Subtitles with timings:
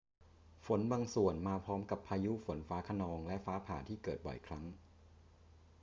[0.65, 4.65] ฝนบางส่วนมาพร้อมกับพายุฝนฟ้าคะนองและฟ้าผ่าที่เกิดบ่อยครั้ง